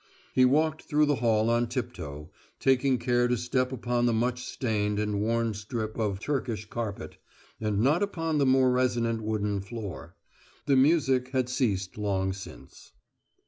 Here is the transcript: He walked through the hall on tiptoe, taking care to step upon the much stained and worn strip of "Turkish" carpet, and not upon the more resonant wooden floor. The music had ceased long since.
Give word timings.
He 0.33 0.45
walked 0.45 0.81
through 0.85 1.05
the 1.05 1.17
hall 1.21 1.47
on 1.51 1.67
tiptoe, 1.67 2.31
taking 2.59 2.97
care 2.97 3.27
to 3.27 3.37
step 3.37 3.71
upon 3.71 4.07
the 4.07 4.13
much 4.13 4.43
stained 4.43 4.97
and 4.97 5.21
worn 5.21 5.53
strip 5.53 5.95
of 5.99 6.19
"Turkish" 6.19 6.67
carpet, 6.67 7.17
and 7.59 7.81
not 7.81 8.01
upon 8.01 8.39
the 8.39 8.47
more 8.47 8.71
resonant 8.71 9.21
wooden 9.21 9.61
floor. 9.61 10.15
The 10.65 10.75
music 10.75 11.27
had 11.33 11.49
ceased 11.49 11.99
long 11.99 12.33
since. 12.33 12.93